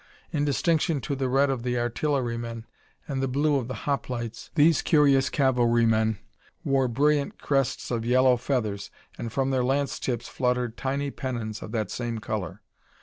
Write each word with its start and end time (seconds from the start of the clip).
In 0.31 0.45
distinction 0.45 0.99
to 1.01 1.15
the 1.15 1.29
red 1.29 1.51
of 1.51 1.61
the 1.61 1.77
artillerymen 1.77 2.65
and 3.07 3.21
the 3.21 3.27
blue 3.27 3.57
of 3.57 3.67
the 3.67 3.81
Hoplites, 3.85 4.49
these 4.55 4.81
curious 4.81 5.29
cavalrymen 5.29 6.17
wore 6.63 6.87
brilliant 6.87 7.37
crests 7.39 7.91
of 7.91 8.03
yellow 8.03 8.35
feathers, 8.35 8.89
and 9.19 9.31
from 9.31 9.51
their 9.51 9.63
lance 9.63 9.99
tips 9.99 10.27
fluttered 10.27 10.75
tiny 10.75 11.11
pennons 11.11 11.61
of 11.61 11.71
that 11.73 11.91
same 11.91 12.17
color. 12.17 12.63